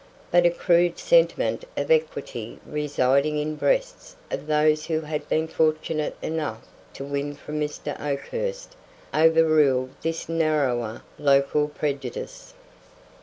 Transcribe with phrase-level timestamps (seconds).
[0.31, 5.47] But a crude sentiment of equity residing in the breasts of those who had been
[5.47, 7.93] fortunate enough to win from Mr.
[8.01, 8.75] Oakhurst
[9.13, 12.55] overruled this narrower local prejudice.